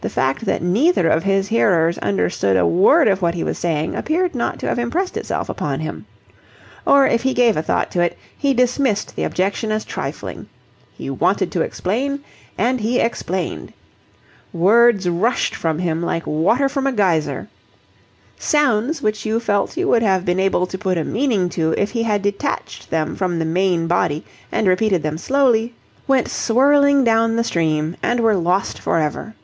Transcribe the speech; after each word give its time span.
The 0.00 0.10
fact 0.10 0.44
that 0.44 0.60
neither 0.62 1.08
of 1.08 1.22
his 1.24 1.48
hearers 1.48 1.96
understood 1.96 2.58
a 2.58 2.66
word 2.66 3.08
of 3.08 3.22
what 3.22 3.32
he 3.34 3.42
was 3.42 3.56
saying 3.56 3.94
appeared 3.94 4.34
not 4.34 4.58
to 4.58 4.68
have 4.68 4.78
impressed 4.78 5.16
itself 5.16 5.48
upon 5.48 5.80
him. 5.80 6.04
Or, 6.86 7.06
if 7.06 7.22
he 7.22 7.32
gave 7.32 7.56
a 7.56 7.62
thought 7.62 7.90
to 7.92 8.02
it, 8.02 8.18
he 8.36 8.52
dismissed 8.52 9.16
the 9.16 9.24
objection 9.24 9.72
as 9.72 9.82
trifling. 9.82 10.46
He 10.92 11.08
wanted 11.08 11.50
to 11.52 11.62
explain, 11.62 12.20
and 12.58 12.82
he 12.82 13.00
explained. 13.00 13.72
Words 14.52 15.08
rushed 15.08 15.54
from 15.54 15.78
him 15.78 16.02
like 16.02 16.26
water 16.26 16.68
from 16.68 16.86
a 16.86 16.92
geyser. 16.92 17.48
Sounds 18.38 19.00
which 19.00 19.24
you 19.24 19.40
felt 19.40 19.78
you 19.78 19.88
would 19.88 20.02
have 20.02 20.26
been 20.26 20.38
able 20.38 20.66
to 20.66 20.76
put 20.76 20.98
a 20.98 21.04
meaning 21.04 21.48
to 21.48 21.72
if 21.78 21.92
he 21.92 22.02
had 22.02 22.20
detached 22.20 22.90
them 22.90 23.16
from 23.16 23.38
the 23.38 23.46
main 23.46 23.86
body 23.86 24.22
and 24.52 24.66
repeated 24.68 25.02
them 25.02 25.16
slowly, 25.16 25.72
went 26.06 26.28
swirling 26.28 27.04
down 27.04 27.36
the 27.36 27.42
stream 27.44 27.96
and 28.02 28.20
were 28.20 28.34
lost 28.36 28.78
for 28.78 28.98
ever. 28.98 29.34